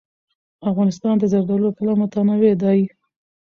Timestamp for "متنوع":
2.01-2.53